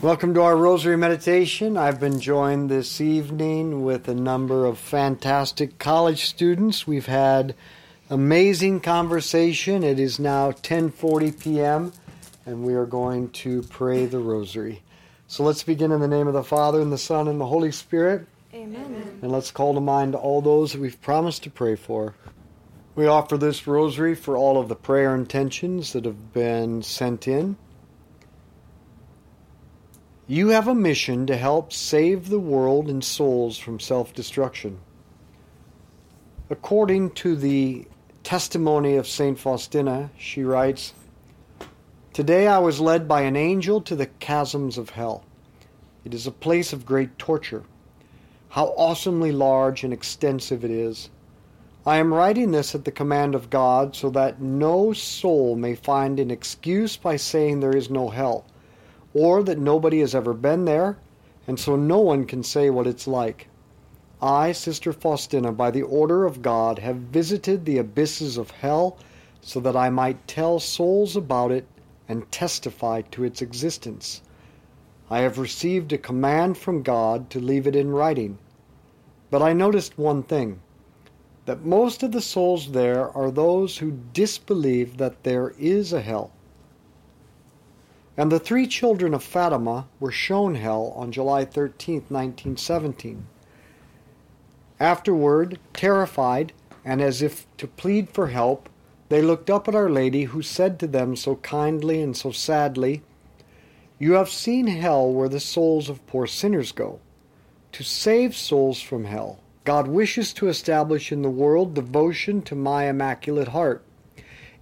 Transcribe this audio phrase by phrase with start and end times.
[0.00, 1.76] Welcome to our Rosary Meditation.
[1.76, 6.86] I've been joined this evening with a number of fantastic college students.
[6.86, 7.56] We've had
[8.08, 9.82] amazing conversation.
[9.82, 11.92] It is now 10:40 p.m.
[12.46, 14.84] and we are going to pray the Rosary.
[15.26, 17.72] So let's begin in the name of the Father and the Son and the Holy
[17.72, 18.24] Spirit.
[18.54, 19.18] Amen.
[19.20, 22.14] And let's call to mind all those that we've promised to pray for.
[22.94, 27.56] We offer this rosary for all of the prayer intentions that have been sent in.
[30.30, 34.78] You have a mission to help save the world and souls from self destruction.
[36.50, 37.86] According to the
[38.24, 39.38] testimony of St.
[39.38, 40.92] Faustina, she writes
[42.12, 45.24] Today I was led by an angel to the chasms of hell.
[46.04, 47.64] It is a place of great torture.
[48.50, 51.08] How awesomely large and extensive it is.
[51.86, 56.20] I am writing this at the command of God so that no soul may find
[56.20, 58.44] an excuse by saying there is no hell,
[59.18, 60.96] or that nobody has ever been there,
[61.48, 63.48] and so no one can say what it's like.
[64.22, 68.96] I, Sister Faustina, by the order of God, have visited the abysses of hell
[69.40, 71.66] so that I might tell souls about it
[72.08, 74.22] and testify to its existence.
[75.10, 78.38] I have received a command from God to leave it in writing.
[79.30, 80.60] But I noticed one thing
[81.46, 86.30] that most of the souls there are those who disbelieve that there is a hell.
[88.18, 93.24] And the three children of Fatima were shown hell on July 13, 1917.
[94.80, 96.52] Afterward, terrified
[96.84, 98.68] and as if to plead for help,
[99.08, 103.02] they looked up at Our Lady, who said to them so kindly and so sadly,
[104.00, 106.98] You have seen hell where the souls of poor sinners go.
[107.70, 112.88] To save souls from hell, God wishes to establish in the world devotion to my
[112.88, 113.84] Immaculate Heart.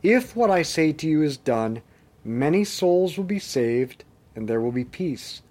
[0.03, 1.81] If what I say to you is done,
[2.27, 5.43] many souls will be saved and there will be peace.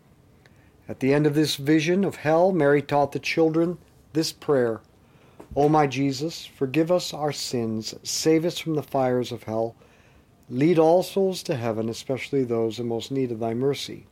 [0.87, 3.77] At the end of this vision of hell, Mary taught the children
[4.13, 4.81] this prayer
[5.55, 9.75] O my Jesus, forgive us our sins, save us from the fires of hell,
[10.49, 14.05] lead all souls to heaven, especially those in most need of thy mercy.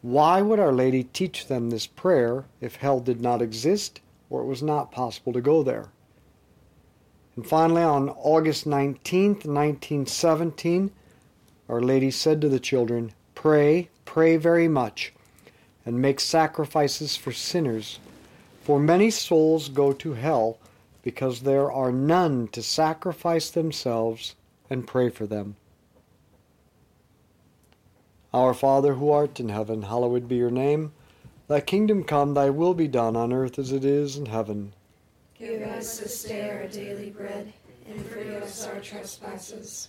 [0.00, 4.00] Why would Our Lady teach them this prayer if hell did not exist
[4.30, 5.90] or it was not possible to go there?
[7.36, 10.90] And finally, on August 19th, 1917,
[11.72, 15.14] Our Lady said to the children, Pray, pray very much,
[15.86, 17.98] and make sacrifices for sinners,
[18.60, 20.58] for many souls go to hell
[21.00, 24.34] because there are none to sacrifice themselves
[24.68, 25.56] and pray for them.
[28.34, 30.92] Our Father who art in heaven, hallowed be your name.
[31.48, 34.74] Thy kingdom come, thy will be done on earth as it is in heaven.
[35.38, 37.50] Give us this day our daily bread,
[37.88, 39.88] and forgive us our trespasses,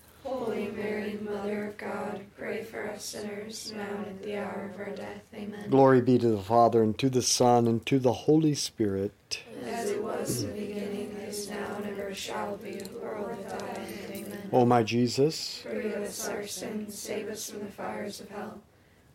[1.79, 4.79] Holy Mary, Mother of God, pray for us sinners now and at the hour of
[4.79, 5.21] our death.
[5.33, 5.69] Amen.
[5.69, 9.43] Glory be to the Father, and to the Son, and to the Holy Spirit.
[9.65, 13.87] As it was in the beginning, is now, and ever shall be, world without end.
[14.11, 14.49] Amen.
[14.51, 18.59] O my Jesus, Forgive us our sins, save us from the fires of hell,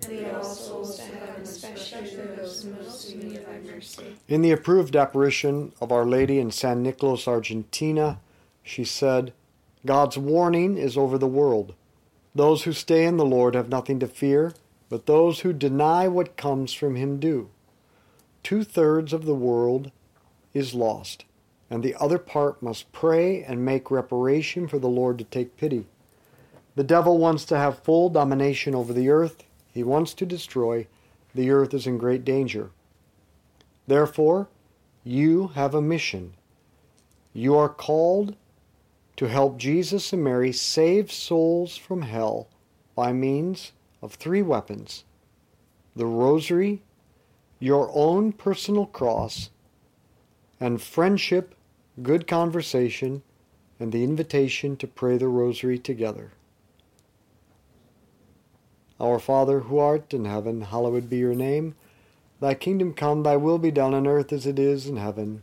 [0.03, 4.17] and lead all souls to heaven, especially those most in need of thy mercy.
[4.29, 8.19] in the approved apparition of Our Lady in San Nicolas, Argentina,
[8.63, 9.33] she said,
[9.85, 11.75] God's warning is over the world.
[12.37, 14.53] Those who stay in the Lord have nothing to fear,
[14.91, 17.49] but those who deny what comes from Him do.
[18.43, 19.91] Two thirds of the world
[20.53, 21.25] is lost,
[21.71, 25.87] and the other part must pray and make reparation for the Lord to take pity.
[26.75, 29.43] The devil wants to have full domination over the earth.
[29.73, 30.87] He wants to destroy.
[31.35, 32.69] The earth is in great danger.
[33.87, 34.49] Therefore,
[35.05, 36.35] you have a mission.
[37.33, 38.37] You are called
[39.17, 42.49] to help Jesus and Mary save souls from hell
[42.95, 43.73] by means
[44.03, 45.05] of three weapons
[45.95, 46.83] the rosary,
[47.59, 49.49] your own personal cross,
[50.61, 51.55] and friendship,
[52.03, 53.23] good conversation,
[53.81, 56.33] and the invitation to pray the rosary together.
[59.01, 61.75] Our Father who art in heaven, hallowed be your name.
[62.41, 65.43] Thy kingdom come, thy will be done on earth as it is in heaven.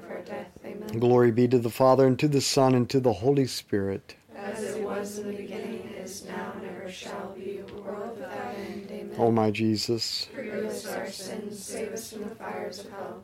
[0.11, 0.51] our death.
[0.65, 0.99] Amen.
[0.99, 4.15] Glory be to the Father, and to the Son, and to the Holy Spirit.
[4.35, 8.89] As it was in the beginning, is now, and ever shall be, world without end.
[8.91, 9.15] Amen.
[9.17, 10.27] O my Jesus.
[10.33, 13.23] Forgive us our sins, save us from the fires of hell,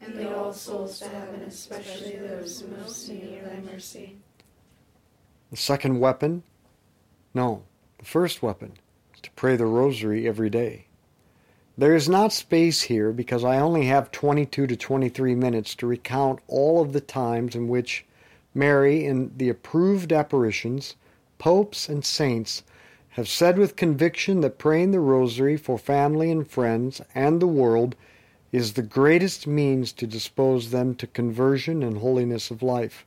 [0.00, 4.18] and lead all souls to heaven, especially those most in need of thy mercy.
[5.50, 6.42] The second weapon?
[7.34, 7.62] No,
[7.98, 8.72] the first weapon
[9.14, 10.87] is to pray the rosary every day.
[11.78, 16.40] There is not space here because I only have 22 to 23 minutes to recount
[16.48, 18.04] all of the times in which
[18.52, 20.96] Mary, in the approved apparitions,
[21.38, 22.64] popes, and saints,
[23.10, 27.94] have said with conviction that praying the rosary for family and friends and the world
[28.50, 33.06] is the greatest means to dispose them to conversion and holiness of life.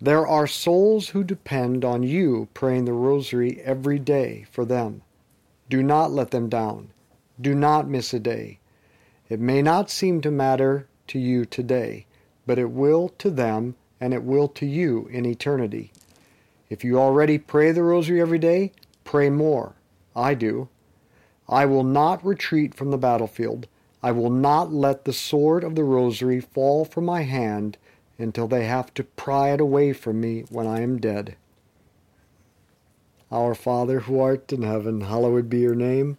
[0.00, 5.02] There are souls who depend on you praying the rosary every day for them.
[5.68, 6.90] Do not let them down.
[7.40, 8.58] Do not miss a day.
[9.28, 12.06] It may not seem to matter to you today,
[12.46, 15.92] but it will to them and it will to you in eternity.
[16.68, 18.72] If you already pray the rosary every day,
[19.04, 19.74] pray more.
[20.14, 20.68] I do.
[21.48, 23.68] I will not retreat from the battlefield.
[24.02, 27.78] I will not let the sword of the rosary fall from my hand
[28.18, 31.36] until they have to pry it away from me when I am dead.
[33.30, 36.18] Our Father who art in heaven, hallowed be your name.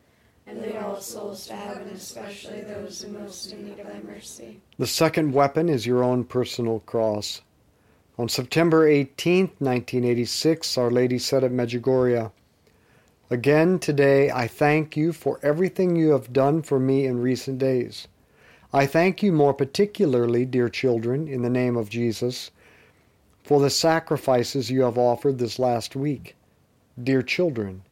[0.47, 4.61] and lead all souls to heaven, especially those in most in need of thy mercy.
[4.77, 7.41] The second weapon is your own personal cross.
[8.17, 12.31] On September 18, 1986, Our Lady said at Medjugorje,
[13.29, 18.07] Again today I thank you for everything you have done for me in recent days.
[18.73, 22.51] I thank you more particularly, dear children, in the name of Jesus,
[23.43, 26.35] for the sacrifices you have offered this last week.
[27.01, 27.83] Dear children,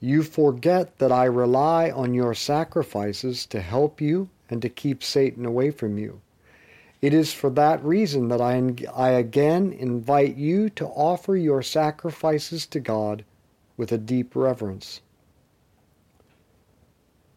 [0.00, 5.44] you forget that I rely on your sacrifices to help you and to keep Satan
[5.44, 6.20] away from you.
[7.02, 12.66] It is for that reason that I, I again invite you to offer your sacrifices
[12.66, 13.24] to God
[13.76, 15.00] with a deep reverence.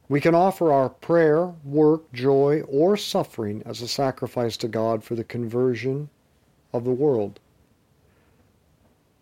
[0.10, 5.16] We can offer our prayer, work, joy, or suffering as a sacrifice to God for
[5.16, 6.10] the conversion
[6.74, 7.40] of the world.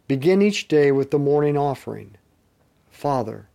[0.07, 2.17] Begin each day with the morning offering.
[3.01, 3.47] Father,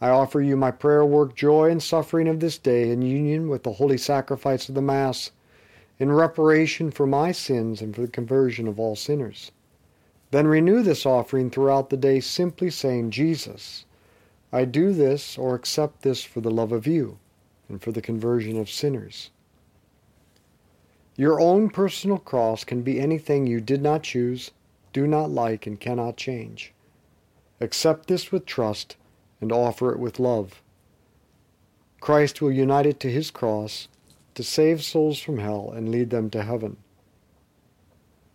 [0.00, 3.64] I offer you my prayer, work, joy, and suffering of this day in union with
[3.64, 5.32] the holy sacrifice of the Mass
[5.98, 9.50] in reparation for my sins and for the conversion of all sinners.
[10.30, 13.84] Then renew this offering throughout the day, simply saying, Jesus,
[14.52, 17.18] I do this or accept this for the love of you
[17.68, 19.32] and for the conversion of sinners.
[21.16, 24.52] Your own personal cross can be anything you did not choose,
[24.92, 26.72] do not like, and cannot change.
[27.60, 28.96] Accept this with trust
[29.40, 30.62] and offer it with love.
[32.00, 33.88] Christ will unite it to his cross
[34.34, 36.76] to save souls from hell and lead them to heaven.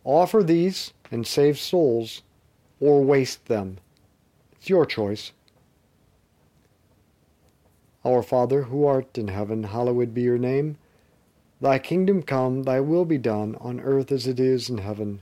[0.04, 2.24] Offer these and save souls,
[2.80, 3.78] or waste them.
[4.54, 5.32] It's your choice.
[8.04, 10.78] Our Father, who art in heaven, hallowed be your name.
[11.62, 15.22] Thy kingdom come, thy will be done, on earth as it is in heaven.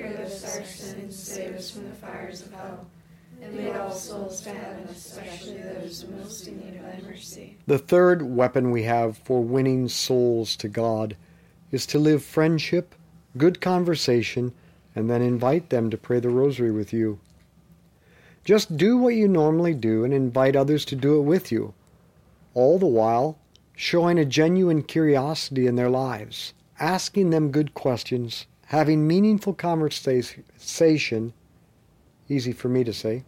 [3.71, 7.57] lead all souls to heaven, especially those most in need of thy mercy.
[7.67, 11.15] the third weapon we have for winning souls to God
[11.71, 12.95] is to live friendship,
[13.37, 14.53] good conversation,
[14.95, 17.19] and then invite them to pray the rosary with you.
[18.43, 21.73] Just do what you normally do and invite others to do it with you,
[22.53, 23.37] all the while
[23.75, 31.33] showing a genuine curiosity in their lives, asking them good questions, having meaningful conversation,
[32.27, 33.23] easy for me to say,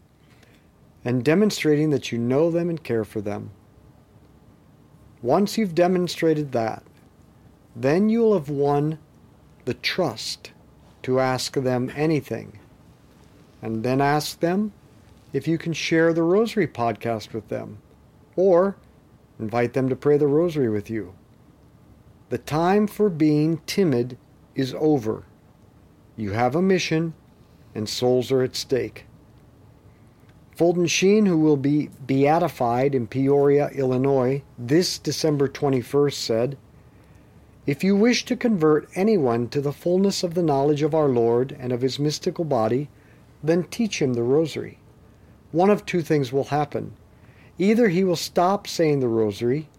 [1.06, 3.52] and demonstrating that you know them and care for them.
[5.22, 6.84] Once you've demonstrated that,
[7.76, 9.00] then you'll have won
[9.66, 10.52] the trust
[11.02, 12.60] to ask them anything.
[13.62, 14.74] And then ask them
[15.32, 17.80] if you can share the Rosary podcast with them
[18.36, 18.76] or
[19.40, 21.14] invite them to pray the Rosary with you.
[22.30, 24.18] The time for being timid
[24.56, 25.24] is over.
[26.16, 27.14] You have a mission
[27.74, 29.06] and souls are at stake.
[30.56, 36.58] Fulton Sheen, who will be beatified in Peoria, Illinois, this December 21st, said,
[37.66, 41.58] If you wish to convert anyone to the fullness of the knowledge of our Lord
[41.60, 42.90] and of his mystical body,
[43.42, 44.78] then teach him the rosary.
[45.52, 46.94] One of two things will happen.
[47.58, 49.70] Either he will stop saying the rosary,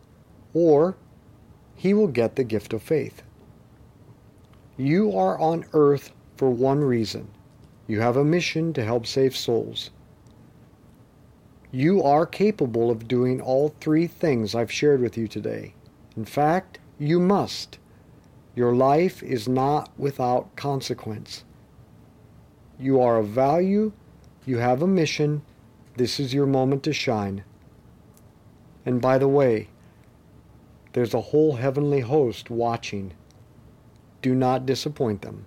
[0.52, 0.96] or
[1.76, 3.22] he will get the gift of faith.
[4.76, 7.28] You are on earth for one reason.
[7.86, 9.90] You have a mission to help save souls.
[11.74, 15.74] You are capable of doing all three things I've shared with you today.
[16.16, 17.80] In fact, you must.
[18.54, 21.42] Your life is not without consequence.
[22.78, 23.90] You are of value,
[24.46, 25.42] you have a mission,
[25.96, 27.42] this is your moment to shine.
[28.86, 29.66] And by the way,
[30.92, 33.14] there's a whole heavenly host watching.
[34.22, 35.46] Do not disappoint them.